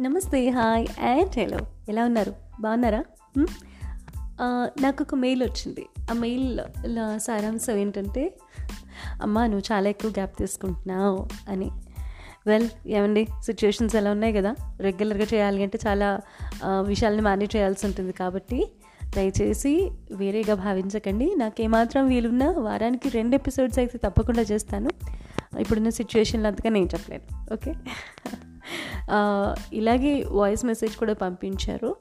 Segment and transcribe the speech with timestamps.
[0.00, 1.58] నమస్తే hi and hello.
[1.88, 2.34] ఎలా ఉన్నారు?
[2.60, 3.04] బాగున్నారా?
[4.80, 5.86] నాకు ఒక మెయిల్ వచ్చింది.
[6.10, 6.60] ఆ మెయిల్
[7.18, 8.38] సారాంశం ఏంటంటే
[9.22, 11.70] అమ్మా నువ్వు చాలా ఎక్కువ గ్యాప్ తీసుకుంటున్నావు అని.
[12.46, 13.24] వెల్ ఏమండి?
[13.24, 14.54] సిచ్యువేషన్స్ ఎలా ఉన్నాయి కదా?
[14.80, 18.68] రెగ్యులర్గా చేయాలి అంటే చాలా విషయాలను విషయాల్ని మేనేజ్ చేయాల్సి ఉంటుంది కాబట్టి
[19.16, 21.34] దయచేసి వేరేగా భావించకండి.
[21.36, 24.90] నాకు ఏమాత్రం వీలున్నా వారానికి రెండు ఎపిసోడ్స్ అయితే తప్పకుండా చేస్తాను.
[25.58, 27.52] ఇప్పుడున్న సిచ్యువేషన్లో అంతగా నేను చెప్పలేను.
[27.52, 27.74] ఓకే?
[29.72, 31.96] ఇలాగే వాయిస్ మెసేజ్ కూడా పంపించారు.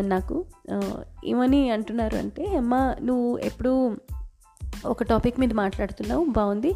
[0.00, 0.44] నాకు.
[1.24, 3.96] ఏమని అంటున్నారు అంటే అమ్మ నువ్వు ఎప్పుడు
[4.86, 6.72] ఒక టాపిక్ మీద మాట్లాడుతున్నావు బాగుంది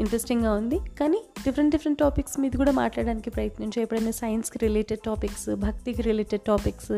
[0.00, 3.82] ఇంట్రెస్టింగ్గా ఉంది కానీ డిఫరెంట్ డిఫరెంట్ టాపిక్స్ మీద కూడా మాట్లాడడానికి ప్రయత్నించు.
[3.82, 6.92] ఎప్పుడైనా సైన్స్కి రిలేటెడ్ టాపిక్స్ భక్తికి రిలేటెడ్ టాపిక్స్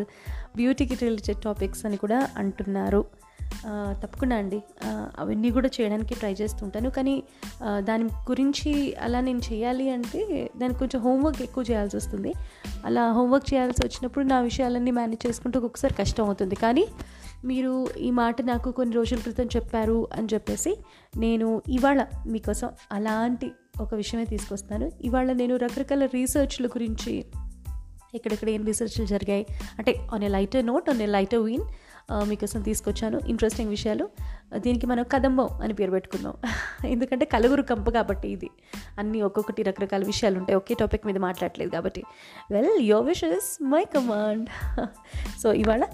[0.56, 3.04] బ్యూటీకి రిలేటెడ్ టాపిక్స్ అని కూడా అంటున్నారు.
[4.02, 4.58] తప్పకుండా అండి.
[5.18, 6.88] అవన్నీ కూడా చేయడానికి ట్రై చేస్తుంటాను.
[6.90, 7.14] కానీ
[7.88, 8.70] దాని గురించి
[9.06, 10.20] అలా నేను చేయాలి అంటే
[10.60, 12.32] దానికి కొంచెం హోంవర్క్ ఎక్కువ చేయాల్సి వస్తుంది.
[12.84, 16.54] అలా హోంవర్క్ చేయాల్సి వచ్చినప్పుడు నా విషయాలన్నీ మేనేజ్ చేసుకుంటూ ఒక్కొక్కసారి కష్టం అవుతుంది.
[16.54, 16.84] కానీ
[17.44, 20.72] మీరు ఈ మాట నాకు కొన్ని రోజుల క్రితం చెప్పారు అని చెప్పేసి
[21.16, 23.48] నేను ఇవాళ మీకోసం అలాంటి
[23.80, 24.86] ఒక విషయమే తీసుకొస్తాను.
[25.04, 27.14] ఇవాళ నేను రకరకాల రీసెర్చ్ల గురించి
[28.14, 29.44] ఎక్కడెక్కడ ఏం రీసెర్చ్లు జరిగాయి
[29.78, 31.64] అంటే on a lighter note on a lighter vein
[32.24, 33.20] మీకోసం తీసుకొచ్చాను.
[33.26, 34.08] ఇంట్రెస్టింగ్ విషయాలు.
[34.56, 36.34] దీనికి మనం కదంబం అని పేరు పెట్టుకుందాం
[36.86, 38.50] ఎందుకంటే కలుగురు కంప కాబట్టి ఇది.
[38.98, 40.56] అన్నీ ఒక్కొక్కటి రకరకాల విషయాలు ఉంటాయి.
[40.56, 42.02] ఒకే టాపిక్ మీద మాట్లాడలేదు కాబట్టి.
[42.50, 44.48] Well your wish is my command
[45.42, 45.86] so ఇవాళ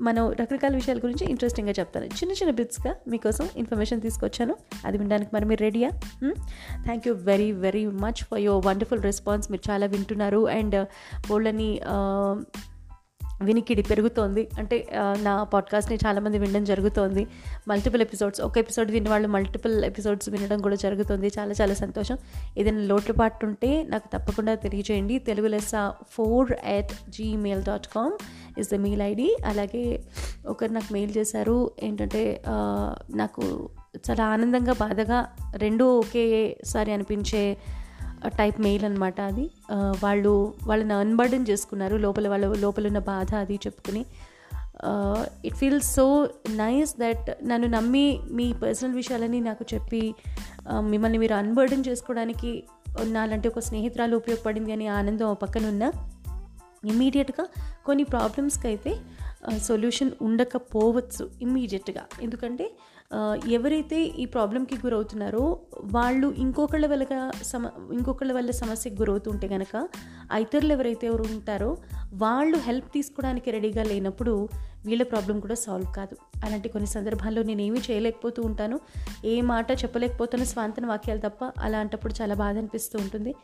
[0.00, 2.04] మనం రకరకాల విషయాల గురించి ఇంట్రెస్టింగ్గా చెప్తాను.
[2.04, 4.56] చిన్న చిన్న బిట్స్గా మీకోసం ఇన్ఫర్మేషన్ తీసుకొచ్చాను.
[4.84, 5.90] అది వినడానికి మరి మీరు రెడీయా
[6.82, 10.48] thank you very very much for your wonderful response మీరు చాలా వింటున్నారు.
[10.48, 11.80] అండ్ uh, బోళ్ళని
[13.42, 14.48] వినికిడి పెరుగుతోంది.
[14.58, 14.86] అంటే
[15.22, 17.26] నా పాడ్కాస్ట్ని చాలామంది వినడం జరుగుతోంది.
[17.68, 21.30] మల్టిపుల్ ఎపిసోడ్స్ ఒక ఎపిసోడ్ విని వాళ్ళు మల్టిపుల్ ఎపిసోడ్స్ వినడం కూడా జరుగుతుంది.
[21.38, 22.18] చాలా చాలా సంతోషం.
[22.58, 25.18] ఏదైనా లోటుపాటు ఉంటే నాకు తప్పకుండా తెలియజేయండి.
[25.18, 25.72] Telugu Lessa
[26.10, 28.12] four at Gmail dot com
[28.60, 30.02] is the mail ID అలాగే
[30.46, 31.70] ఒకరు నాకు మెయిల్ చేశారు.
[31.82, 32.42] ఏంటంటే
[33.14, 33.68] నాకు
[34.10, 35.26] చాలా ఆనందంగా బాధగా
[35.56, 37.56] రెండూ ఒకేసారి అనిపించే
[38.26, 39.50] టైప్ మెయిల్ అనమాట అది.
[40.02, 41.96] వాళ్ళు వాళ్ళని అన్బర్డన్ చేసుకున్నారు.
[41.96, 44.06] లోపల వాళ్ళ లోపల ఉన్న బాధ అది చెప్పుకుని.
[45.44, 50.14] It feels so nice that నన్ను నమ్మి మీ పర్సనల్ విషయాలని నాకు చెప్పి
[50.80, 52.64] మిమ్మల్ని మీరు అన్బర్డన్ చేసుకోవడానికి
[53.04, 55.92] నాలంటే ఒక స్నేహితురాలు ఉపయోగపడింది అని ఆనందం ఓ పక్కన ఉన్న.
[56.84, 57.46] ఇమ్మీడియట్గా
[57.86, 58.96] కొన్ని ప్రాబ్లమ్స్కి అయితే
[59.58, 62.70] సొల్యూషన్ ఉండకపోవచ్చు ఇమ్మీడియట్గా ఎందుకంటే
[63.48, 69.88] ఎవరైతే ఈ ప్రాబ్లంకి గురవుతున్నారో వాళ్ళు ఇంకొకళ్ళ వల్ల సమ ఇంకొకళ్ళ వల్ల సమస్యకు గురవుతుంటే కనుక
[70.40, 71.76] ఇతరులు ఎవరైతే ఎవరు ఉంటారో
[72.14, 74.48] వాళ్ళు హెల్ప్ తీసుకోవడానికి రెడీగా లేనప్పుడు
[74.86, 76.16] వీళ్ళ ప్రాబ్లం కూడా సాల్వ్ కాదు.
[76.44, 78.80] అలాంటి కొన్ని సందర్భాల్లో నేను ఏమీ చేయలేకపోతూ ఉంటాను.
[79.24, 83.34] ఏ మాట చెప్పలేకపోతాను స్వాంతన వాక్యాలు తప్ప అలాంటప్పుడు చాలా బాధ అనిపిస్తూ ఉంటుంది.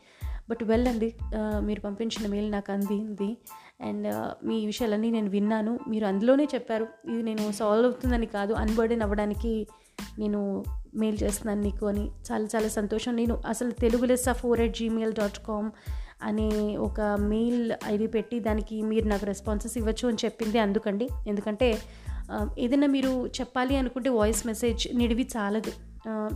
[0.49, 1.15] బట్ వెల్ అండి
[1.59, 3.37] మీరు పంపించిన మెయిల్ నాకు అందింది.
[3.81, 4.07] అండ్
[4.45, 5.79] మీ విషయాలన్నీ నేను విన్నాను.
[5.89, 6.87] మీరు అందులోనే చెప్పారు.
[7.09, 8.53] ఇది నేను సాల్వ్ అవుతుందని కాదు.
[8.53, 9.67] అన్బర్డెన్ అవ్వడానికి
[10.19, 10.63] నేను
[10.95, 12.05] మెయిల్ చేస్తున్నాను నీకు అని.
[12.31, 13.15] చాలా చాలా సంతోషం.
[13.15, 15.71] నేను అసలు Telugu Lessa four at Gmail dot com
[16.23, 21.07] అనే ఒక మెయిల్ ఐడి పెట్టి దానికి మీరు నాకు రెస్పాన్సెస్ ఇవ్వచ్చు అని చెప్పింది అందుకండి.
[21.27, 21.69] ఎందుకంటే
[22.59, 25.71] ఏదైనా మీరు చెప్పాలి అనుకుంటే వాయిస్ మెసేజ్ నిడివి చాలదు.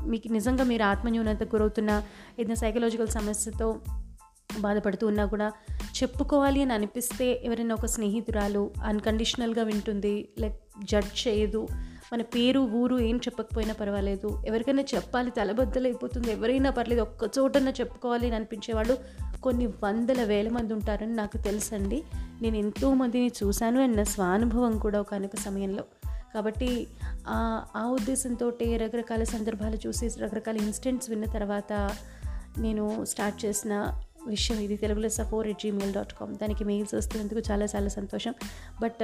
[0.06, 2.04] మీకు నిజంగా మీరు ఆత్మన్యూనత గురవుతున్న
[2.40, 3.80] ఏదైనా సైకలాజికల్ సమస్యతో
[4.60, 11.68] బాధపడుతూ ఉన్నా కూడా చెప్పుకోవాలి అని అనిపిస్తే ఎవరైనా ఒక స్నేహితురాలు అన్కండిషనల్గా వింటుంది లైక్ జడ్జ్ చేయదు
[12.14, 14.44] మన పేరు ఊరు ఏం చెప్పకపోయినా పర్వాలేదు.
[14.48, 18.98] ఎవరికైనా చెప్పాలి తలబద్దలైపోతుంది ఎవరైనా పర్లేదు ఒక్క చోటన చెప్పుకోవాలి అని అనిపించేవాళ్ళు
[19.44, 22.04] కొన్ని వందల వేల మంది ఉంటారని నాకు తెలుసండి.
[22.42, 25.84] నేను ఎంతోమందిని చూశాను అండ్ నా స్వానుభవం కూడా ఒక అనక సమయంలో.
[26.38, 26.72] కాబట్టి
[27.78, 31.74] ఆ ఉద్దేశంతో రకరకాల సందర్భాలు చూసి రకరకాల ఇన్సిడెంట్స్ విన్న తర్వాత
[32.58, 33.74] నేను స్టార్ట్ చేసిన
[34.28, 38.34] విషయం ఇది తెలుగులో సఫోర్ ఎట్ జీమెయిల్ డాట్ కామ్ దానికి మెయిల్స్ వస్తున్నందుకు చాలా చాలా సంతోషం.
[38.82, 39.04] బట్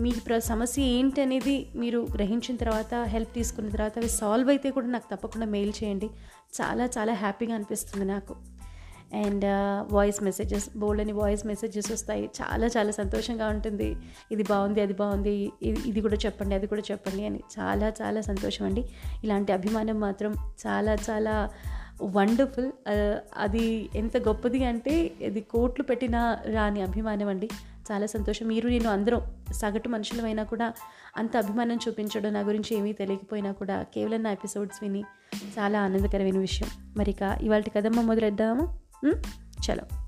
[0.00, 4.86] మీ ప్ర సమస్య ఏంటి అనేది మీరు గ్రహించిన తర్వాత హెల్ప్ తీసుకున్న తర్వాత అవి సాల్వ్ అయితే కూడా
[4.86, 6.10] నాకు తప్పకుండా మెయిల్ చేయండి.
[6.58, 8.36] చాలా చాలా హ్యాపీగా అనిపిస్తుంది నాకు.
[9.14, 9.44] అండ్
[9.94, 12.30] వాయిస్ మెసేజెస్ బోల్డ్ అని వాయిస్ మెసేజెస్ వస్తాయి.
[12.42, 13.96] చాలా చాలా సంతోషంగా ఉంటుంది.
[14.32, 15.52] ఇది బాగుంది అది బాగుంది.
[15.62, 18.88] ఇది ఇది కూడా చెప్పండి అది కూడా చెప్పండి అని చాలా చాలా సంతోషం అండి.
[19.24, 20.34] ఇలాంటి అభిమానం మాత్రం
[20.66, 21.50] చాలా చాలా
[22.02, 22.72] వండర్ఫుల్.
[23.36, 27.48] అది ఎంత గొప్పది అంటే ఇది కోట్లు పెట్టిన రాని అభిమానం అండి.
[27.92, 28.46] చాలా సంతోషం.
[28.46, 29.20] మీరు నేను అందరం
[29.52, 30.72] సగటు మనుషులమైనా కూడా
[31.16, 35.04] అంత అభిమానం చూపించడం నా గురించి ఏమీ తెలియకపోయినా కూడా కేవలం నా ఎపిసోడ్స్ విని
[35.58, 36.68] చాలా ఆనందకరమైన విషయం.
[36.96, 38.85] మరిక ఇవాళ కదమ్మ మొదలెద్దాము.
[39.06, 39.18] Hmm?
[39.18, 40.06] चलो చలో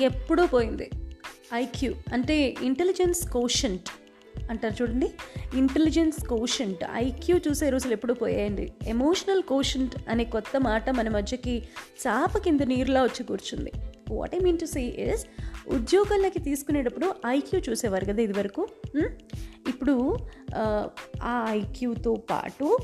[0.00, 0.90] ఎప్పుడూ పోయింది.
[1.54, 3.88] ఐక్యూ అంటే ఇంటెలిజెన్స్ కోషంట్
[4.50, 5.10] అంటారు చూడండి.
[5.54, 8.72] ఇంటెలిజెన్స్ కోషంట్ ఐక్యూ చూసే రోజులు ఎప్పుడు పోయాయండి.
[8.86, 11.68] ఎమోషనల్ కోషంట్ అనే కొత్త మాట మన మధ్యకి
[12.06, 13.72] చాప కింద నీరులా వచ్చి కూర్చుంది.
[14.10, 15.26] What I mean to see is
[15.74, 18.68] ఉద్యోగాలకి తీసుకునేటప్పుడు ఐక్యూ చూసేవారు కదా ఇదివరకు?
[19.68, 20.16] ఇప్పుడు
[20.56, 22.78] ఆ, ఐక్యూతో పాటు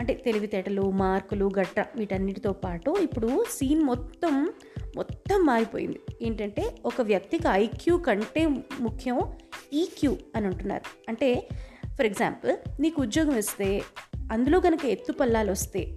[0.00, 4.52] అంటే తెలివితేటలు మార్కులు గట్ర వీటన్నిటితో పాటు ఇప్పుడు సీన్ మొత్తం
[4.96, 6.00] మొత్తం మారిపోయింది.
[6.22, 8.46] ఏంటంటే ఒక వ్యక్తికి ఐక్యూ కంటే
[8.80, 9.20] ముఖ్యం
[9.72, 10.82] ఈక్యూ అని అంటున్నారు.
[11.08, 11.48] అంటే
[11.96, 13.82] ఫర్ ఎగ్జాంపుల్ నీకు ఉద్యోగం ఇస్తే
[14.32, 15.96] అందులో కనుక ఎత్తు పల్లాలు వస్తే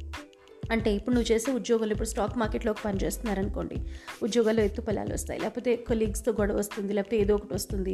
[0.74, 3.78] అంటే ఇప్పుడు నువ్వు చేసే ఉద్యోగాలు ఇప్పుడు స్టాక్ మార్కెట్లోకి పనిచేస్తున్నారనుకోండి
[4.25, 5.40] ఉద్యోగాల్లో ఎత్తు పొలాలు వస్తాయి.
[5.44, 7.94] లేకపోతే కొలీగ్స్తో గొడవ వస్తుంది లేకపోతే ఏదో ఒకటి వస్తుంది.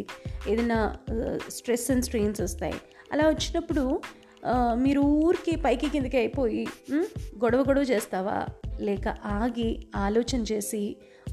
[0.52, 0.80] ఏదైనా
[1.58, 2.78] స్ట్రెస్ అండ్ స్ట్రెయిన్స్ వస్తాయి.
[3.14, 3.84] అలా వచ్చినప్పుడు
[4.84, 6.62] మీరు ఊరికి పైకి కిందకి అయిపోయి
[7.44, 8.38] గొడవ గొడవ చేస్తావా?
[8.88, 9.08] లేక
[9.40, 9.70] ఆగి
[10.04, 10.84] ఆలోచన చేసి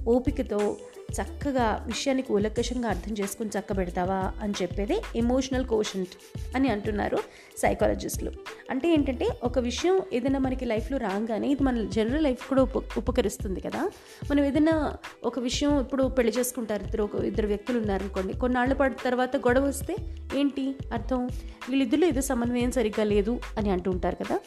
[0.09, 0.77] ఓపికతో
[1.23, 6.09] చక్కగా విషయాన్ని కూలకషంగా అర్థం చేసుకుని చక్కబెడతావా అని చెప్పేది ఎమోషనల్ కోషంట్
[6.57, 7.19] అని అంటున్నారు
[7.59, 8.33] సైకాలజిస్టులు
[8.71, 13.61] అంటే ఏంటంటే ఒక విషయం ఏదైనా మనకి లైఫ్లో రాగానే ఇది మన జనరల్ లైఫ్ కూడా ఉప ఉపకరిస్తుంది
[13.61, 13.91] కదా.
[14.31, 14.95] మనం ఏదైనా
[15.25, 19.97] ఒక విషయం ఇప్పుడు పెళ్ళి చేసుకుంటారు ఇద్దరు ఒక ఇద్దరు వ్యక్తులు ఉన్నారనుకోండి కొన్నాళ్ళ పాటు తర్వాత గొడవ వస్తే
[20.37, 21.27] ఏంటి అర్థం?
[21.69, 24.41] వీళ్ళిద్దరిలో ఏదో సమన్వయం సరిగ్గా లేదు అని అంటూ ఉంటారు కదా.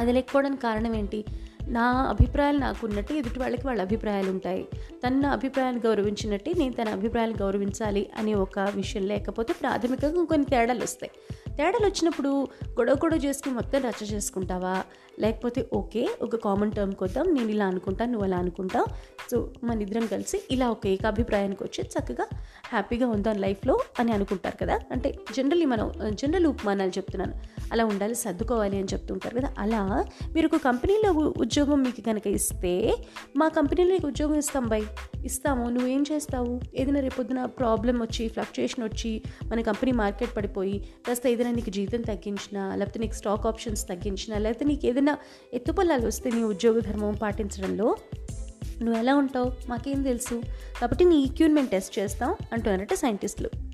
[0.00, 1.24] అది లేకపోవడానికి కారణం ఏంటి?
[1.68, 4.66] నా అభిప్రాయాలు నాకు ఉన్నట్టు ఎదుటి వాళ్ళకి వాళ్ళ అభిప్రాయాలు ఉంటాయి.
[5.06, 10.82] తన అభిప్రాయాన్ని అభిప్రాయాలు గౌరవించినట్టే నేను తన అభిప్రాయాలు గౌరవించాలి అనే ఒక విషయం లేకపోతే ప్రాథమికంగా కొన్ని తేడాలు
[10.82, 11.10] వస్తాయి.
[11.58, 12.28] తేడాలు వచ్చినప్పుడు
[12.68, 14.82] గొడవ గొడవ చేసుకుని మొత్తం రచ్చ చేసుకుంటావా?
[15.20, 18.86] లేకపోతే ఓకే ఒక కామన్ టర్మ్ కొద్దాం నేను ఇలా అనుకుంటాను నువ్వు అలా అనుకుంటావు
[19.30, 22.26] సో మన ఇద్దరం కలిసి ఇలా ఒక ఏకాభిప్రాయానికి వచ్చి చక్కగా
[22.68, 24.78] హ్యాపీగా ఉందాం లైఫ్లో అని అనుకుంటారు కదా.
[24.92, 27.34] అంటే జనరల్లీ మనం జనరల్ ఉపమానాలు చెప్తున్నాను.
[27.72, 29.54] అలా ఉండాలి సర్దుకోవాలి అని చెప్తుంటారు కదా.
[29.58, 32.92] అలా మీరు ఒక కంపెనీలో ఉద్యోగం మీకు కనుక ఇస్తే
[33.36, 34.82] మా కంపెనీలో నీకు ఉద్యోగం ఇస్తాం బై.
[35.24, 35.70] ఇస్తాము.
[35.70, 36.60] నువ్వేం చేస్తావు?
[36.74, 42.74] ఏదైనా రేపొద్దున ప్రాబ్లం వచ్చి ఫ్లక్చుయేషన్ వచ్చి మన కంపెనీ మార్కెట్ పడిపోయి కాస్త ఏదైనా నీకు జీతం తగ్గించినా
[42.74, 45.18] లేకపోతే నీకు స్టాక్ ఆప్షన్స్ తగ్గించినా లేకపోతే నీకు ఏదైనా
[45.54, 47.96] ఎత్తుపల్లాలు వస్తే నీ ఉద్యోగ ధర్మం పాటించడంలో
[48.82, 49.52] నువ్వు ఎలా ఉంటావు?
[49.68, 50.42] మాకేం తెలుసు.
[50.80, 53.67] కాబట్టి నీ ఈక్యూన్మెంట్ టెస్ట్ చేస్తాం అంటున్నారట సైంటిస్టులు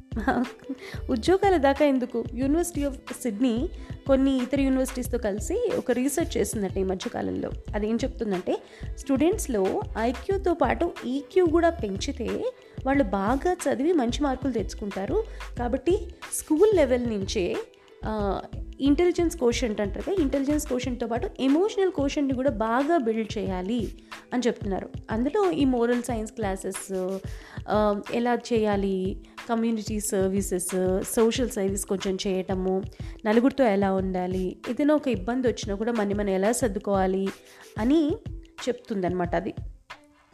[1.11, 2.25] ఉద్యోగాల దాకా ఎందుకు?
[2.35, 3.69] యూనివర్సిటీ ఆఫ్ సిడ్నీ
[4.07, 8.59] కొన్ని ఇతర యూనివర్సిటీస్తో కలిసి ఒక రీసెర్చ్ చేసిందట ఈ మధ్యకాలంలో అదేం చెప్తుందంటే
[8.99, 12.53] స్టూడెంట్స్లో ఐక్యూతో పాటు ఈక్యూ కూడా పెంచితే
[12.87, 15.25] వాళ్ళు బాగా చదివి మంచి మార్కులు తెచ్చుకుంటారు.
[15.59, 17.57] కాబట్టి స్కూల్ లెవెల్ నుంచే
[18.81, 23.89] ఇంటెలిజెన్స్ కోషంట్ అంటారు కదా ఇంటెలిజెన్స్ కోషంట్తో పాటు ఎమోషనల్ కోషంట్ని కూడా బాగా బిల్డ్ చేయాలి
[24.33, 24.89] అని చెప్తున్నారు.
[25.11, 27.19] అందులో ఈ మోరల్ సైన్స్ క్లాసెస్
[28.15, 32.83] ఎలా చేయాలి కమ్యూనిటీ సర్వీసెస్ సోషల్ సర్వీస్ కొంచెం చేయటము
[33.27, 37.29] నలుగురితో ఎలా ఉండాలి ఏదైనా ఒక ఇబ్బంది వచ్చినా కూడా మన మనం ఎలా సర్దుకోవాలి
[37.79, 38.17] అని
[38.69, 39.55] చెప్తుందన్నమాట అది.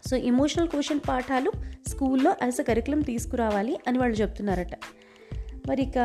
[0.08, 1.52] సో ఎమోషనల్ క్వశ్చన్ పాఠాలు
[1.88, 4.72] స్కూల్లో యాజ్ అ కరికులం తీసుకురావాలి అని వాళ్ళు చెప్తున్నారట.
[5.68, 5.98] మరి ఇక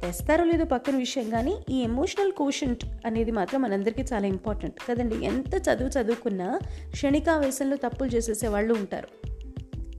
[0.00, 5.24] తెస్తారో లేదో పక్కన విషయం కానీ ఈ ఎమోషనల్ కోషంట్ అనేది మాత్రం మనందరికీ చాలా ఇంపార్టెంట్ కదండి?
[5.24, 6.58] ఎంత చదువు చదువుకున్నా
[6.90, 9.08] క్షణికావేశంలో తప్పులు చేసేసే వాళ్ళు ఉంటారు.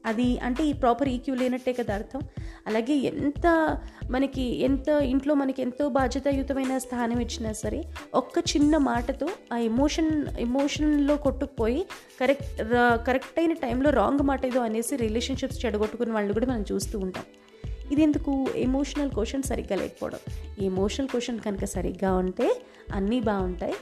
[0.05, 2.19] అది అంటే ఈ ప్రాపర్ ఈక్యూ లేనట్టే కదా అర్థం?
[2.67, 3.77] అలాగే ఎంత
[4.09, 7.83] మనకి ఎంత ఇంట్లో మనకి ఎంతో బాధ్యతాయుతమైన స్థానం ఇచ్చినా సరే
[8.13, 11.85] ఒక్క చిన్న మాటతో ఆ ఎమోషన్ ఎమోషన్లో కొట్టుకుపోయి
[12.21, 12.63] కరెక్ట్
[13.07, 17.23] కరెక్ట్ అయిన టైంలో రాంగ్ మాట ఏదో అనేసి రిలేషన్షిప్స్ చెడగొట్టుకున్న వాళ్ళు కూడా మనం చూస్తూ ఉంటాం.
[17.91, 20.19] ఇది ఎందుకు ఎమోషనల్ క్వశ్చన్ సరిగ్గా లేకపోవడం.
[20.59, 22.61] ఎమోషనల్ క్వశ్చన్ కనుక సరిగ్గా ఉంటే
[22.93, 23.73] అన్నీ బాగుంటాయి.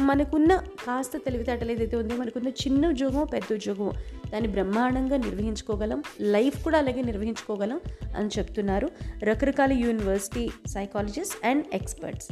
[0.00, 3.92] మనకున్న కాస్త తెలివితేటలు ఏదైతే ఉందో మనకున్న చిన్న ఉద్యోగమో పెద్ద ఉద్యోగమో
[4.32, 6.02] దాన్ని బ్రహ్మాండంగా నిర్వహించుకోగలం.
[6.20, 7.80] లైఫ్ కూడా అలాగే నిర్వహించుకోగలం
[8.16, 8.90] అని చెప్తున్నారు
[9.22, 12.28] రకరకాల యూనివర్సిటీ సైకాలజిస్ట్ అండ్ ఎక్స్పర్ట్స్.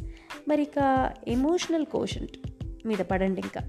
[0.49, 2.37] మరి ఇక ఎమోషనల్ కోషంట్
[2.87, 3.61] మీద పడండి ఇంకా.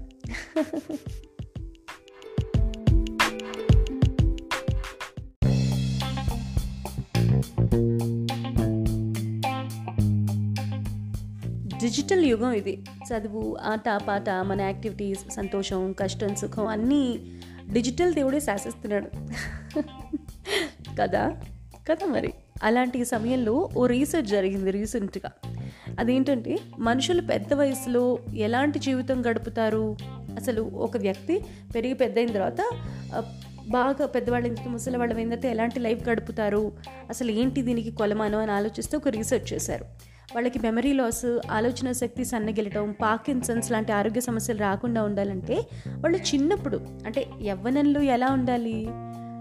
[11.86, 12.82] డిజిటల్ యుగం ఇది.
[13.06, 17.18] చదువు ఆట పాట మన యాక్టివిటీస్ సంతోషం కష్టం సుఖం అన్నీ
[17.72, 19.10] డిజిటల్ దేవుడే శాసిస్తున్నాడు.
[21.00, 21.40] కదా?
[21.90, 22.32] కదా మరి?
[22.62, 25.32] అలాంటి సమయంలో ఓ రీసెర్చ్ జరిగింది రీసెంట్గా.
[25.98, 29.96] అదేంటంటే మనుషులు పెద్ద వయసులో ఎలాంటి జీవితం గడుపుతారు?
[30.36, 32.58] అసలు ఒక వ్యక్తి పెరిగి పెద్ద అయిన తర్వాత
[33.68, 36.72] బాగా పెద్దవాళ్ళ ఇంత ముసలి వాళ్ళ ఏంటంటే ఎలాంటి లైఫ్ గడుపుతారు?
[37.10, 40.15] అసలు ఏంటి దీనికి కొలమానం అని ఆలోచిస్తే ఒక రీసెర్చ్ చేశారు.
[40.36, 47.26] వాళ్ళకి మెమరీ లాస్ ఆలోచన శక్తి సన్నగిలటం పార్కిన్సన్స్ లాంటి ఆరోగ్య సమస్యలు రాకుండా ఉండాలంటే వాళ్ళు చిన్నప్పుడు అంటే
[47.42, 48.86] యవ్వనంలో ఎలా ఉండాలి?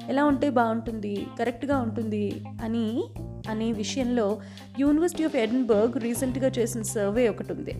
[0.09, 1.27] ఎలా ఉంటే బాగుంటుంది?
[1.39, 3.03] కరెక్ట్గా ఉంటుంది అని
[3.49, 4.41] అనే విషయంలో
[4.79, 7.73] యూనివర్సిటీ ఆఫ్ ఎడిన్బర్గ్ రీసెంట్గా చేసిన సర్వే ఒకటి ఉంది.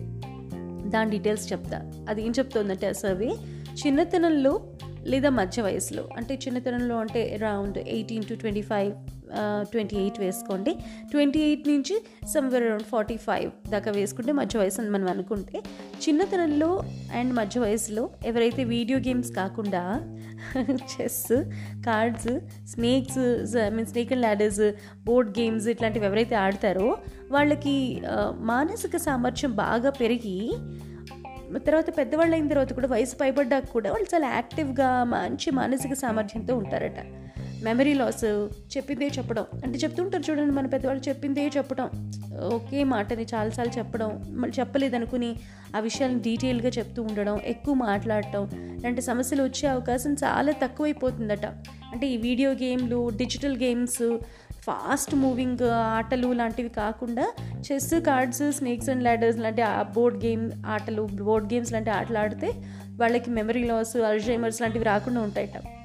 [0.90, 2.04] దాని డీటెయిల్స్ చెప్తా.
[2.08, 3.34] అది ఏం చెప్తోందంటే ఆ సర్వే
[3.86, 4.60] చిన్నతనంలో
[5.04, 8.92] లేదా మధ్య వయసులో అంటే చిన్నతనంలో అంటే around eighteen to twenty five
[9.72, 10.72] twenty eight వేసుకోండి.
[11.12, 11.94] ట్వంటీ ఎయిట్ నుంచి
[12.34, 15.58] సమ్వేర్ అరౌండ్ ఫార్టీ ఫైవ్ దాకా వేసుకుంటే మధ్య వయసు అని మనం అనుకుంటే
[16.04, 16.70] చిన్నతనంలో
[17.14, 19.84] అండ్ మధ్య వయసులో ఎవరైతే వీడియో గేమ్స్ కాకుండా
[20.92, 21.22] chess
[21.86, 22.28] cards
[22.66, 23.20] snakes
[23.56, 24.64] I mean snake and ladders
[25.04, 26.88] board games ఇట్లాంటివి ఎవరైతే ఆడతారో
[27.30, 27.76] వాళ్ళకి
[28.44, 30.38] మానసిక సామర్థ్యం బాగా పెరిగి
[31.66, 37.00] తర్వాత పెద్దవాళ్ళు అయిన తర్వాత కూడా వయసు పైబడ్డాక కూడా వాళ్ళు చాలా యాక్టివ్గా మంచి మానసిక సామర్థ్యంతో ఉంటారట.
[37.66, 38.24] మెమరీ లాస్
[38.76, 39.44] చెప్పిందే చెప్పడం.
[39.64, 42.12] అంటే చెప్తుంటారు చూడండి మన పెద్దవాళ్ళు చెప్పిందే చెప్పడం.
[42.54, 44.10] ఒకే మాటని చాలాసార్లు చెప్పడం
[44.58, 45.36] చెప్పలేదనుకుని
[45.76, 51.46] ఆ విషయాలను డీటెయిల్గా చెప్తూ ఉండడం ఎక్కువ మాట్లాడటం ఇలాంటి సమస్యలు వచ్చే అవకాశం చాలా తక్కువైపోతుందట.
[51.92, 54.18] అంటే ఈ వీడియో గేమ్లు డిజిటల్ గేమ్స్
[54.62, 57.32] ఫాస్ట్ మూవింగ్ ఆటలు లాంటివి కాకుండా
[57.72, 59.62] chess cards snakes and ladders లాంటి
[59.94, 62.50] బోర్డ్ గేమ్ ఆటలు బోర్డ్ గేమ్స్ లాంటి ఆటలు ఆడితే
[63.00, 65.75] వాళ్ళకి మెమరీ లాస్ అల్జైమర్స్ లాంటివి రాకుండా ఉంటాయట.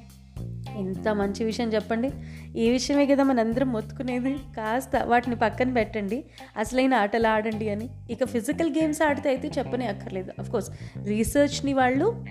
[0.80, 2.12] ఎంత మంచి విషయం చెప్పండి.
[2.56, 4.34] ఈ విషయమే కదా మనందరం మొత్తుకునేది.
[4.58, 6.24] కాస్త వాటిని పక్కన పెట్టండి.
[6.58, 7.90] అసలైన ఆటలు ఆడండి అని.
[8.10, 10.32] ఇక ఫిజికల్ గేమ్స్ ఆడితే అయితే చెప్పనే అక్కర్లేదు.
[10.40, 10.72] అఫ్కోర్స్
[11.08, 12.25] రీసెర్చ్ని వాళ్ళు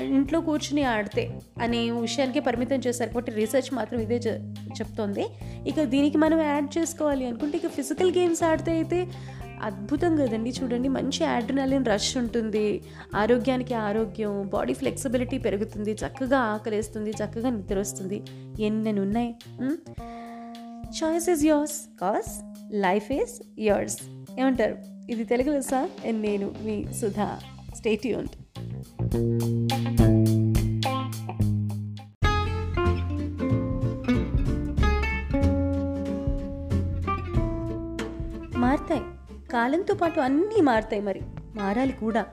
[0.00, 4.18] ఇంట్లో కూర్చుని ఆడితే అనే విషయానికి పరిమితం చేశారు కాబట్టి రీసెర్చ్ మాత్రం ఇదే
[4.78, 5.24] చెప్తోంది.
[5.66, 9.00] ఇక దీనికి మనం యాడ్ చేసుకోవాలి అనుకుంటే ఇక ఫిజికల్ గేమ్స్ ఆడితే అయితే
[9.62, 10.50] అద్భుతం కదండి.
[10.50, 12.82] చూడండి మంచి యాడ్రినాలిన్ రష్ ఉంటుంది.
[13.14, 15.92] ఆరోగ్యానికి ఆరోగ్యం బాడీ ఫ్లెక్సిబిలిటీ పెరుగుతుంది.
[15.92, 18.22] చక్కగా ఆకలేస్తుంది చక్కగా నిద్ర వస్తుంది
[18.60, 19.34] ఎన్నెన్ని ఉన్నాయి
[21.02, 22.32] choice is yours cause
[22.72, 23.98] life is yours
[24.40, 24.76] ఏమంటారు?
[25.10, 27.38] ఇది తెలుగులో సార్ నేను మీ సుధా.
[27.76, 28.28] స్టేట్ యూన్
[29.14, 30.45] you
[39.66, 41.20] కాలంతో పాటు అన్నీ మారుతాయి మరి.
[41.56, 42.26] మారాలి కూడా.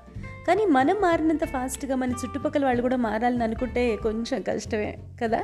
[0.47, 5.43] కానీ మనం మారినంత ఫాస్ట్గా మన చుట్టుపక్కల వాళ్ళు కూడా మారాలని అనుకుంటే కొంచెం కష్టమే కదా.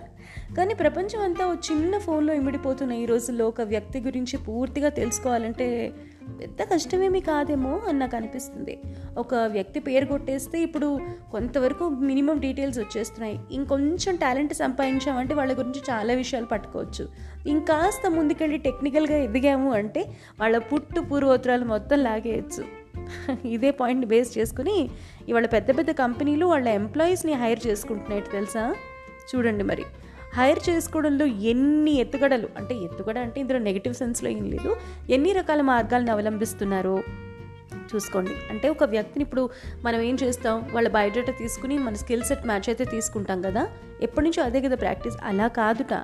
[0.58, 5.93] కానీ ప్రపంచం అంతా ఓ చిన్న ఫోన్లో ఇమిడిపోతున్న ఈ రోజుల్లో ఒక వ్యక్తి గురించి పూర్తిగా తెలుసుకోవాలంటే
[6.42, 8.80] పెద్ద కష్టమేమి కాదేమో అని నాకు అనిపిస్తుంది.
[9.18, 11.00] ఒక వ్యక్తి పేరు కొట్టేస్తే ఇప్పుడు
[11.32, 13.40] కొంతవరకు మినిమం డీటెయిల్స్ వచ్చేస్తున్నాయి.
[13.52, 17.10] ఇంకొంచెం టాలెంట్ సంపాదించామంటే వాళ్ళ గురించి చాలా విషయాలు పట్టుకోవచ్చు.
[17.48, 22.80] ఇంకాస్త ముందుకెళ్ళి టెక్నికల్గా ఎదిగాము అంటే వాళ్ళ పుట్టు పూర్వోత్తరాలు మొత్తం లాగేయచ్చు.
[23.48, 24.90] ఇదే పాయింట్ని బేస్ చేసుకుని
[25.30, 28.76] ఇవాళ పెద్ద పెద్ద కంపెనీలు వాళ్ళ ఎంప్లాయీస్ని హైర్ చేసుకుంటున్నాయి తెలుసా?
[29.36, 29.84] చూడండి మరి.
[30.34, 32.48] హైర్ చేసుకోవడంలో ఎన్ని ఎత్తుగడలు?
[32.58, 34.76] అంటే ఎత్తుగడ అంటే ఇందులో నెగిటివ్ సెన్స్లో ఏం లేదు.
[35.10, 37.04] ఎన్ని రకాల మార్గాలను అవలంబిస్తున్నారో
[37.96, 38.32] చూసుకోండి.
[38.50, 39.50] అంటే ఒక వ్యక్తిని ఇప్పుడు
[39.84, 40.70] మనం ఏం చేస్తాం?
[40.72, 43.68] వాళ్ళ బయోడేటా తీసుకుని మన స్కిల్ సెట్ మ్యాచ్ అయితే తీసుకుంటాం కదా?
[44.02, 45.16] ఎప్పటి నుంచో అదే కదా ప్రాక్టీస్.
[45.24, 46.04] అలా కాదుట.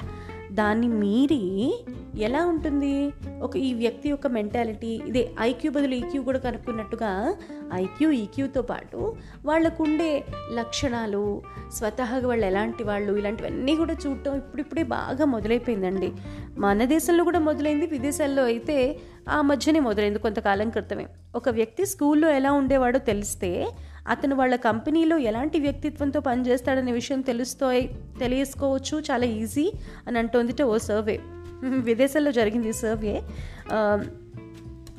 [0.55, 1.73] దాన్ని మీరి
[2.17, 3.13] ఎలా ఉంటుంది?
[3.41, 7.35] ఒక ఈ వ్యక్తి యొక్క మెంటాలిటీ ఇదే ఐక్యూ బదులు ఈక్యూ కూడా కనుక్కున్నట్టుగా
[7.73, 11.41] ఐక్యూ ఈక్యూతో పాటు వాళ్ళకుండే లక్షణాలు
[11.73, 16.11] స్వతహాగా వాళ్ళు ఎలాంటి వాళ్ళు ఇలాంటివన్నీ కూడా చూడటం ఇప్పుడిప్పుడే బాగా మొదలైపోయిందండి.
[16.57, 18.97] మన దేశంలో కూడా మొదలైంది విదేశాల్లో అయితే
[19.29, 21.05] ఆ మధ్యనే మొదలైంది కొంతకాలం క్రితమే.
[21.35, 23.67] ఒక వ్యక్తి స్కూల్లో ఎలా ఉండేవాడో తెలిస్తే
[24.07, 27.71] అతను వాళ్ళ కంపెనీలో ఎలాంటి వ్యక్తిత్వంతో పనిచేస్తాడనే విషయం తెలుస్తో
[28.19, 28.97] తెలియసుకోవచ్చు.
[28.99, 29.71] చాలా ఈజీ
[30.07, 31.19] అని అంటోందిట ఓ సర్వే.
[31.63, 33.21] విదేశాల్లో జరిగింది ఈ survey.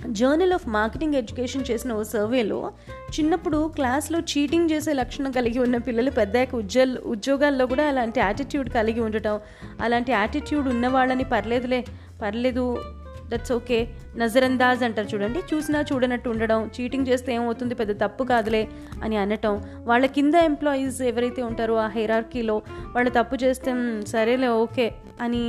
[0.09, 2.73] Journal of marketing education చేసిన ఓ సర్వేలో
[3.11, 9.01] చిన్నప్పుడు క్లాస్లో చీటింగ్ చేసే లక్షణం కలిగి ఉన్న పిల్లలు పెద్దయ్యాక ఉద్యోగ ఉద్యోగాల్లో కూడా అలాంటి యాటిట్యూడ్ కలిగి
[9.01, 9.41] ఉండటం
[9.81, 11.85] అలాంటి యాటిట్యూడ్ ఉన్న వాళ్ళని పర్లేదులే
[12.23, 12.83] పర్లేదు
[13.31, 13.79] దట్స్ ఓకే
[14.17, 15.41] నజరందాజ్ అంటారు చూడండి.
[15.53, 17.75] చూసినా చూడనట్టు ఉండడం చీటింగ్ చేస్తే ఏమవుతుంది?
[17.75, 18.63] పెద్ద తప్పు కాదులే
[19.03, 19.57] అని అనటం.
[19.91, 22.57] వాళ్ళ కింద ఎంప్లాయీస్ ఎవరైతే ఉంటారో ఆ హెరార్కీలో
[22.95, 23.73] వాళ్ళు తప్పు చేస్తే
[24.13, 24.87] సరేలే ఓకే
[25.21, 25.45] అని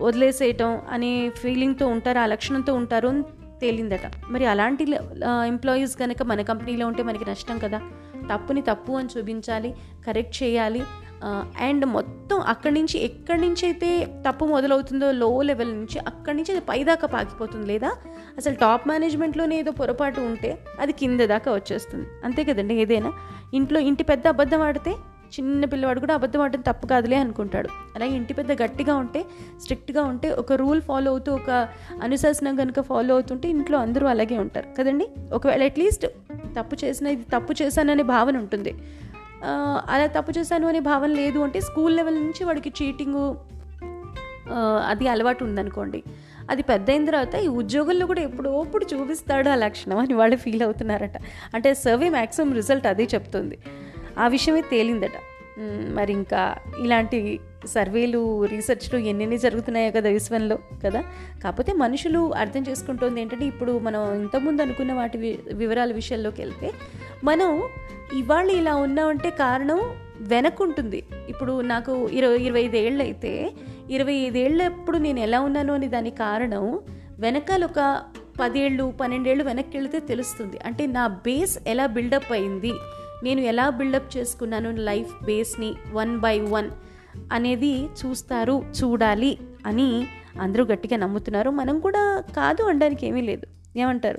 [0.00, 3.22] వదిలేసేయటం అనే ఫీలింగ్తో ఉంటారు ఆ లక్షణంతో ఉంటారు అని
[3.60, 4.06] తేలిందట.
[4.30, 4.84] మరి అలాంటి
[5.46, 7.78] ఎంప్లాయీస్ కనుక మన కంపెనీలో ఉంటే మనకి నష్టం కదా?
[8.32, 9.70] తప్పుని తప్పు అని చూపించాలి
[10.06, 10.82] కరెక్ట్ చేయాలి
[11.60, 16.60] అండ్ మొత్తం అక్కడి నుంచి ఎక్కడి నుంచి అయితే తప్పు మొదలవుతుందో లో లెవెల్ నుంచి అక్కడి నుంచి అది
[16.60, 17.92] పైదాకా పాకిపోతుంది లేదా?
[18.38, 22.06] అసలు టాప్ మేనేజ్మెంట్లోనే ఏదో పొరపాటు ఉంటే అది కింద దాకా వచ్చేస్తుంది.
[22.24, 23.12] అంతే కదండి ఏదైనా?
[23.54, 24.94] ఇంట్లో ఇంటి పెద్ద అబద్ధం ఆడితే
[25.38, 27.68] చిన్న పిల్లవాడు కూడా అబద్ధం ఆడటం తప్పు కాదులే అనుకుంటాడు.
[27.96, 29.24] అలాగే ఇంటి పెద్ద గట్టిగా ఉంటే
[29.60, 31.68] స్ట్రిక్ట్గా ఉంటే ఒక రూల్ ఫాలో అవుతూ ఒక
[32.02, 34.66] అనుశాసనం కనుక ఫాలో అవుతుంటే ఇంట్లో అందరూ అలాగే ఉంటారు.
[34.78, 35.06] కదండి?
[35.32, 36.06] ఒకవేళ అట్లీస్ట్
[36.56, 38.74] తప్పు చేసిన ఇది తప్పు చేశాననే భావన ఉంటుంది.
[39.90, 43.24] అలా తప్పు చేశాను అనే భావన లేదు అంటే స్కూల్ లెవెల్ నుంచి వాడికి చీటింగు
[44.86, 46.02] అది అలవాటు ఉందనుకోండి.
[46.50, 50.62] అది పెద్ద అయిన తర్వాత ఈ ఉద్యోగంలో కూడా ఎప్పుడో అప్పుడు చూపిస్తాడు ఆ లక్షణం అని వాళ్ళు ఫీల్
[50.62, 51.16] అవుతున్నారట.
[51.54, 53.58] అంటే సర్వే మ్యాక్సిమం రిజల్ట్ అదే చెప్తుంది.
[54.18, 55.16] ఆ విషయమే తేలిందట.
[55.96, 61.04] మరి ఇంకా ఇలాంటి సర్వేలు రీసెర్చ్లు ఎన్నెన్ని జరుగుతున్నాయో కదా విశ్వంలో కదా.
[61.44, 66.72] కాకపోతే మనుషులు అర్థం చేసుకుంటుంది ఏంటంటే ఇప్పుడు మనం ఇంతకుముందు అనుకున్న వాటి వి- వివరాల విషయంలోకి వెళ్తే
[67.24, 67.62] మనం
[68.14, 69.80] ఇవాళ ఇలా ఉన్నామంటే కారణం
[70.20, 71.02] వెనకుంటుంది.
[71.28, 73.52] ఇప్పుడు నాకు ఇరవై ఇరవై ఐదేళ్ళు అయితే
[73.90, 76.80] ఇరవై ఐదేళ్ళప్పుడు నేను ఎలా ఉన్నాను అని దాని కారణం
[77.18, 78.02] వెనకాల ఒక
[78.40, 80.58] పదేళ్ళు పన్నెండేళ్ళు వెనక్కి వెళితే తెలుస్తుంది.
[80.64, 82.72] అంటే నా బేస్ ఎలా బిల్డప్ అయింది?
[83.24, 84.70] నేను ఎలా బిల్డప్ చేసుకున్నాను?
[84.70, 86.70] లైఫ్ బేస్ని వన్ బై వన్
[87.32, 90.06] అనేది చూస్తారు చూడాలి అని
[90.40, 91.50] అందరూ గట్టిగా నమ్ముతున్నారు.
[91.50, 93.46] మనం కూడా కాదు అనడానికి ఏమీ లేదు.
[93.78, 94.18] ఏమంటారు?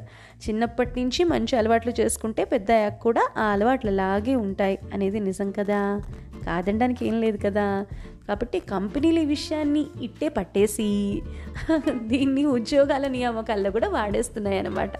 [0.49, 6.01] చిన్నప్పటి నుంచి మంచి అలవాట్లు చేసుకుంటే పెద్ద అయ్యాక కూడా ఆ అలవాట్లు అలాగే ఉంటాయి అనేది నిజం కదా?
[6.45, 7.85] కాదనడానికి ఏం లేదు కదా?
[8.27, 11.21] కాబట్టి కంపెనీలు ఈ విషయాన్ని ఇట్టే పట్టేసి
[11.89, 14.91] దీన్ని ఉద్యోగాల నియామకాల్లో కూడా వాడేస్తున్నాయి అన్నమాట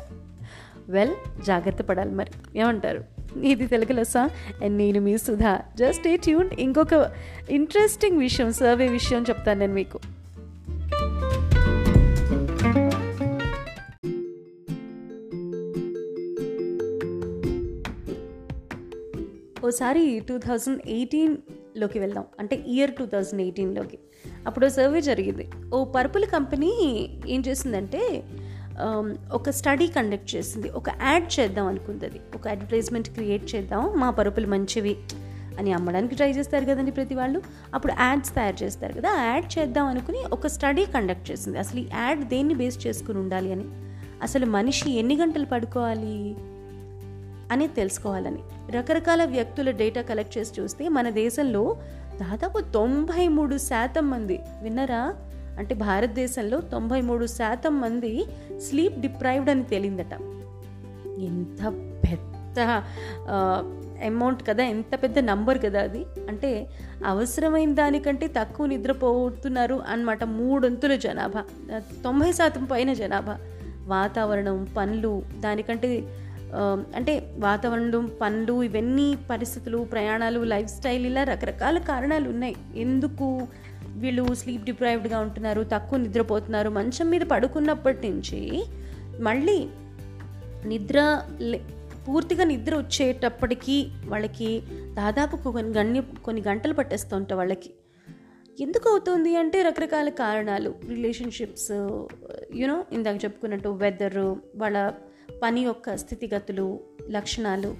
[0.90, 2.60] వెల్ జాగ్రత్త పడాలి మరి.
[2.60, 3.15] ఏమంటారు?
[3.44, 5.62] ఇది తెలుగు లెస్స అండ్ నేను మీ సుధా.
[5.78, 7.12] జస్ట్ ఏ ట్యూన్ ఇంకొక
[7.50, 10.00] ఇంట్రెస్టింగ్ విషయం సర్వే విషయం చెప్తాను నేను మీకు.
[19.66, 22.24] ఓసారి టూ థౌజండ్ ఎయిటీన్లోకి వెళ్దాం.
[22.40, 24.00] అంటే ఇయర్ టూ థౌజండ్ ఎయిటీన్లోకి
[24.48, 25.50] అప్పుడు సర్వే జరిగింది.
[25.74, 26.72] ఓ పర్పుల్ కంపెనీ
[27.28, 28.24] ఏం చేసిందంటే
[28.76, 30.70] Um, ఒక స్టడీ కండక్ట్ చేసింది.
[30.70, 32.10] ఒక యాడ్ చేద్దాం అనుకుంది.
[32.36, 33.94] ఒక అడ్వర్టైజ్మెంట్ క్రియేట్ చేద్దాం.
[33.96, 34.96] మా పరుపులు మంచివి
[35.60, 37.42] అని అమ్మడానికి ట్రై చేస్తారు కదండి ప్రతి వాళ్ళు.
[37.74, 39.24] అప్పుడు యాడ్స్ తయారు చేస్తారు కదా.
[39.24, 41.60] యాడ్ చేద్దాం అనుకుని ఒక స్టడీ కండక్ట్ చేసింది.
[41.60, 43.66] అసలు ఈ యాడ్ దేన్ని బేస్ చేసుకుని ఉండాలి అని?
[44.22, 46.36] అసలు మనిషి ఎన్ని గంటలు పడుకోవాలి
[47.52, 48.72] అని తెలుసుకోవాలని.
[48.72, 51.78] రకరకాల వ్యక్తుల డేటా కలెక్ట్ చేసి చూస్తే మన దేశంలో
[52.22, 55.14] దాదాపు తొంభై మూడు శాతం మంది విన్నరా?
[55.58, 58.26] అంటే భారతదేశంలో తొంభై మూడు శాతం మంది
[58.70, 60.14] స్లీప్ డిప్రైవ్డ్ అని తేలిందట.
[61.20, 61.68] ఎంత
[62.04, 62.60] పెద్ద
[64.06, 66.06] అమౌంట్ కదా ఎంత పెద్ద నంబర్ కదా అది.
[66.30, 66.68] అంటే
[67.06, 71.44] అవసరమైన దానికంటే తక్కువ నిద్రపోతున్నారు అన్నమాట మూడొంతుల జనాభా.
[72.04, 73.38] తొంభై శాతం పైన జనాభా.
[73.88, 76.04] వాతావరణం పనులు దానికంటే
[76.96, 82.56] అంటే వాతావరణం పనులు ఇవన్నీ పరిస్థితులు ప్రయాణాలు లైఫ్ స్టైల్ ఇలా రకరకాల కారణాలు ఉన్నాయి.
[82.76, 83.48] ఎందుకు?
[83.96, 88.64] వీళ్ళు స్లీప్ డిప్రైవ్డ్గా ఉంటున్నారు తక్కువ నిద్రపోతున్నారు మంచం మీద పడుకున్నప్పటి నుంచి
[89.20, 89.68] మళ్ళీ
[90.66, 91.62] నిద్ర లే-
[92.06, 94.62] పూర్తిగా నిద్ర వచ్చేటప్పటికీ వాళ్ళకి
[94.94, 97.70] దాదాపు కొన్ని గణ్య కొన్ని గంటలు పట్టేస్తుంట వాళ్ళకి.
[98.60, 100.76] ఎందుకు అవుతుంది అంటే రకరకాల కారణాలు.
[100.88, 101.72] రిలేషన్షిప్స్
[102.54, 104.92] యూనో ఇందాక చెప్పుకున్నట్టు వెదరు వాళ్ళ
[105.44, 106.80] పని యొక్క స్థితిగతులు
[107.10, 107.76] లక్షణాలు.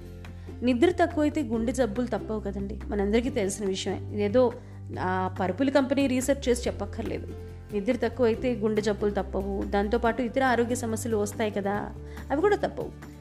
[0.62, 2.80] నిద్ర తక్కువైతే గుండె జబ్బులు తప్పవు కదండి.
[2.88, 4.14] మనందరికీ తెలిసిన విషయమే.
[4.14, 4.54] ఇదేదో
[5.00, 7.28] ఆ పరుపుల కంపెనీ రీసెర్చ్ చేసి చెప్పక్కర్లేదు.
[7.74, 9.64] నిద్ర తక్కువైతే గుండె జబ్బులు తప్పవు.
[9.66, 11.94] దాంతోపాటు ఇతర ఆరోగ్య సమస్యలు వస్తాయి కదా
[12.32, 13.16] అవి కూడా తప్పవు.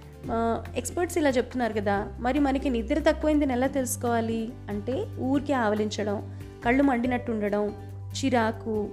[0.76, 4.52] ఎక్స్పర్ట్స్ ఇలా చెప్తున్నారు కదా మరి మనకి నిద్ర తక్కువైందని ఎలా తెలుసుకోవాలి?
[4.68, 7.64] అంటే ఊరికే ఆవలించడం కళ్ళు మండినట్టు ఉండడం
[8.18, 8.88] చిరాకు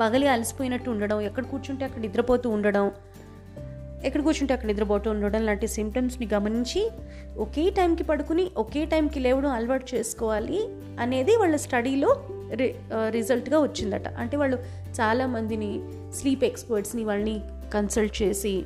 [0.00, 2.90] పగలి అలసిపోయినట్టు ఉండడం ఎక్కడ కూర్చుంటే అక్కడ నిద్రపోతూ ఉండడం
[4.04, 6.90] ఎక్కడ కూర్చుంటే అక్కడ నిద్రపోవటం ఉండడం లాంటి సిమ్టమ్స్ని గమనించి
[7.38, 10.68] ఒకే టైంకి పడుకుని ఒకే టైంకి లేవడం అలవాటు చేసుకోవాలి
[11.00, 12.74] అనేది వాళ్ళ స్టడీలో రి
[13.08, 14.08] రిజల్ట్గా వచ్చిందట.
[14.08, 14.56] అంటే వాళ్ళు
[15.00, 15.80] చాలామందిని
[16.12, 17.40] స్లీప్ ఎక్స్పర్ట్స్ని వాళ్ళని
[17.74, 18.62] కన్సల్ట్ చేసి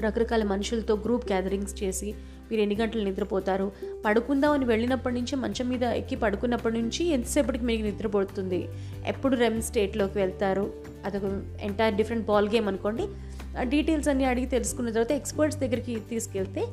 [0.00, 2.14] రకరకాల మనుషులతో గ్రూప్ గ్యాదరింగ్స్ చేసి
[2.50, 3.72] మీరు ఎన్ని గంటలు నిద్రపోతారు?
[4.04, 8.68] పడుకుందామని వెళ్ళినప్పటి నుంచి మంచం మీద ఎక్కి పడుకున్నప్పటి నుంచి ఎంతసేపటికి మీకు నిద్రపోతుంది?
[9.06, 10.72] ఎప్పుడు రెమ్ స్టేట్లోకి వెళ్తారు?
[11.04, 11.22] అదొక
[11.62, 13.02] ఎంటైర్ డిఫరెంట్ బాల్ గేమ్ అనుకోండి.
[13.60, 16.66] డీటెయిల్స్ అన్నీ అడిగి తెలుసుకున్న తర్వాత ఎక్స్పర్ట్స్ దగ్గరికి తీసుకెళ్తే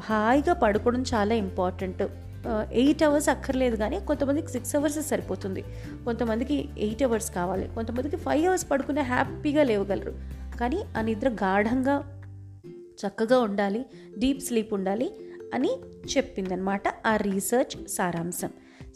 [0.00, 2.02] హాయిగా పడుకోవడం చాలా ఇంపార్టెంట్.
[2.72, 5.64] ఎయిట్ అవర్స్ అక్కర్లేదు కానీ కొంతమందికి సిక్స్ అవర్స్ సరిపోతుంది.
[6.04, 7.70] కొంతమందికి ఎయిట్ అవర్స్ కావాలి.
[7.74, 10.14] కొంతమందికి ఫైవ్ అవర్స్ పడుకునే హ్యాపీగా లేవగలరు.
[10.60, 12.22] కానీ ఆ నిద్ర గాఢంగా
[13.06, 13.86] చక్కగా ఉండాలి
[14.18, 15.10] డీప్ స్లీప్ ఉండాలి
[15.54, 15.70] అని
[16.16, 18.50] చెప్పిందనమాట ఆ రీసెర్చ్ సారాంశం.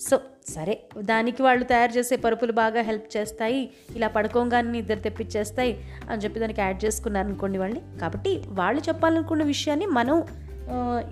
[0.07, 0.17] సో
[0.55, 0.75] సరే
[1.11, 3.61] దానికి వాళ్ళు తయారు చేసే పరుపులు బాగా హెల్ప్ చేస్తాయి.
[3.97, 5.73] ఇలా పడుకోగానే నిద్ర తెప్పించేస్తాయి
[6.11, 7.83] అని చెప్పి దానికి యాడ్ చేసుకున్నారు అనుకోండి వాళ్ళని.
[8.01, 10.17] కాబట్టి వాళ్ళు చెప్పాలనుకున్న విషయాన్ని మనం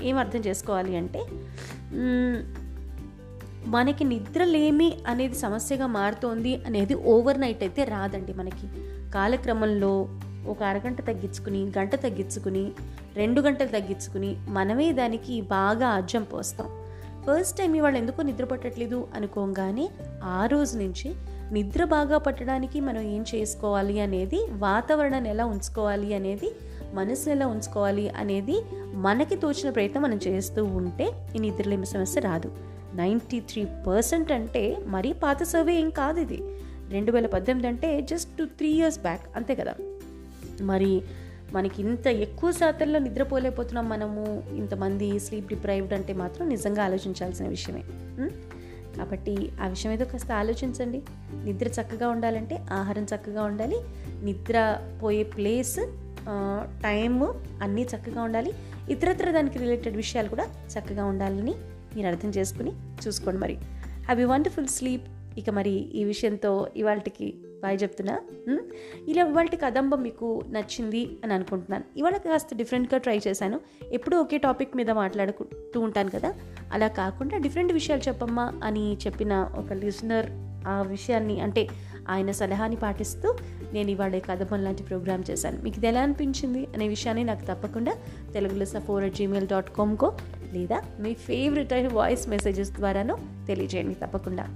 [0.08, 1.20] ఏం అర్థం చేసుకోవాలి అంటే
[3.66, 8.66] మనకి నిద్రలేమి అనేది సమస్యగా మారుతోంది అనేది ఓవర్ నైట్ అయితే రాదండి మనకి.
[9.14, 9.92] కాలక్రమంలో
[10.48, 12.64] ఒక అరగంట తగ్గించుకుని గంట తగ్గించుకుని
[13.16, 16.68] రెండు గంటలు తగ్గించుకుని మనమే దానికి బాగా అజ్జం పోస్తాం
[17.26, 19.88] ఫస్ట్ టైం ఇవాళ ఎందుకో నిద్ర పట్టట్లేదు అనుకోగానే
[20.22, 21.14] ఆ రోజు నుంచి
[21.52, 26.50] నిద్ర బాగా పట్టడానికి మనం ఏం చేసుకోవాలి అనేది వాతావరణాన్ని ఎలా ఉంచుకోవాలి అనేది
[26.94, 28.56] మనసుని ఎలా ఉంచుకోవాలి అనేది
[28.94, 32.52] మనకి తోచిన ప్రయత్నం మనం చేస్తూ ఉంటే ఈ నిద్రలేమి సమస్య రాదు.
[32.94, 36.42] నైంటీ త్రీ పర్సెంట్ అంటే మరీ పాత సర్వే ఏం కాదు ఇది.
[36.88, 39.74] రెండు వేల పద్దెనిమిది అంటే జస్ట్ త్రీ ఇయర్స్ బ్యాక్ అంతే కదా.
[40.62, 41.02] మరి
[41.54, 47.82] మనకి ఇంత ఎక్కువ శాతంలో నిద్రపోలేకపోతున్నాం మనము ఇంతమంది స్లీప్ డిప్రైవ్డ్ అంటే మాత్రం నిజంగా ఆలోచించాల్సిన విషయమే.
[48.96, 51.02] కాబట్టి ఆ విషయం ఏదో కాస్త ఆలోచించండి.
[51.44, 53.76] నిద్ర చక్కగా ఉండాలంటే ఆహారం చక్కగా ఉండాలి.
[54.22, 55.76] నిద్ర పోయే ప్లేస్
[56.82, 58.52] టైము అన్నీ చక్కగా ఉండాలి.
[58.90, 60.46] ఇతరత్ర దానికి రిలేటెడ్ విషయాలు కూడా
[60.78, 61.54] చక్కగా ఉండాలని
[61.96, 62.72] మీరు అర్థం చేసుకుని
[63.06, 63.54] చూసుకోండి మరి.
[63.54, 65.08] హ్యావ్ యూ వండర్ఫుల్ స్లీప్
[65.38, 68.20] ఇక మరి ఈ విషయంతో ఇవాళకి బాయ్ చెప్తున్నా.
[69.08, 71.84] ఇలా ఇవాళ కదంబ మీకు నచ్చింది అని అనుకుంటున్నాను.
[71.98, 73.60] ఇవాళ కాస్త డిఫరెంట్గా ట్రై చేశాను.
[73.92, 76.34] ఎప్పుడూ ఒకే టాపిక్ మీద మాట్లాడుకుంటూ ఉంటాను కదా.
[76.72, 80.26] అలా కాకుండా డిఫరెంట్ విషయాలు చెప్పమ్మా అని చెప్పిన ఒక లిజనర్
[80.68, 81.68] ఆ విషయాన్ని అంటే
[82.08, 83.36] ఆయన సలహాని పాటిస్తూ
[83.72, 85.62] నేను ఇవాళ కదంబం లాంటి ప్రోగ్రామ్ చేశాను.
[85.62, 87.94] మీకు ఇది ఎలా అనిపించింది అనే విషయాన్ని నాకు తప్పకుండా
[88.32, 90.16] తెలుగులో సఫోర్ అట్ జీమెయిల్ డాట్ కామ్కో
[90.52, 94.46] లేదా మీ ఫేవరెట్ అయిన వాయిస్ మెసేజెస్ ద్వారానో తెలియజేయండి తప్పకుండా.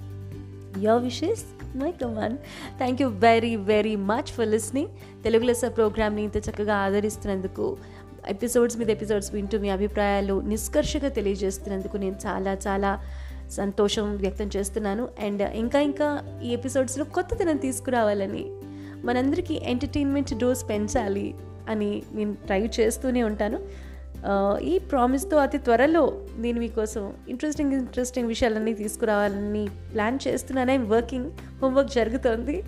[0.78, 2.36] Your wishes my command
[2.76, 4.88] thank you very very much for listening
[5.24, 7.76] Telugu Lessa ప్రోగ్రామ్ని ఇంత చక్కగా ఆదరిస్తున్నందుకు
[8.28, 13.04] ఎపిసోడ్స్ మీద ఎపిసోడ్స్ వింటూ మీ అభిప్రాయాలు నిష్కర్షగా తెలియజేస్తున్నందుకు నేను చాలా చాలా
[13.50, 15.08] సంతోషం వ్యక్తం చేస్తున్నాను.
[15.22, 18.46] అండ్ ఇంకా ఇంకా ఈ ఎపిసోడ్స్లో కొత్తదనం తీసుకురావాలని
[19.04, 21.34] మనందరికీ ఎంటర్టైన్మెంట్ డోస్ పెంచాలి
[21.68, 23.58] అని నేను ట్రై చేస్తూనే ఉంటాను.
[24.62, 30.70] ఈ ప్రామిస్తో అతి త్వరలో నేను మీకోసం ఇంట్రెస్టింగ్ ఇంట్రెస్టింగ్ విషయాలన్నీ తీసుకురావాలని ప్లాన్ చేస్తున్నాను.
[30.70, 31.30] ఐమ్ వర్కింగ్
[31.62, 32.62] హోంవర్క్ జరుగుతోంది.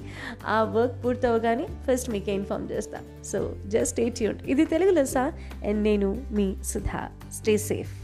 [0.47, 5.83] ఆ వర్క్ పూర్తవగానే ఫస్ట్ మీకే ఇన్ఫామ్ చేస్తాను సో జస్ట్ స్టే ట్యూన్ ఇది తెలుగులో సార్ అండ్
[5.83, 7.09] నేను మీ సుధా.
[7.33, 7.95] Stay safe